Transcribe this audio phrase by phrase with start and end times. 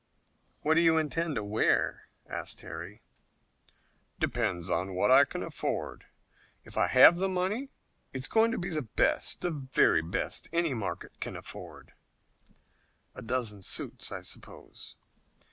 [0.63, 3.03] "What do you intend to wear?" asked Harry.
[4.19, 6.05] "Depends upon what I can afford.
[6.63, 7.69] If I have the money,
[8.11, 11.93] it's going to be the best, the very best any market can afford."
[13.13, 14.95] "A dozen suits, I suppose."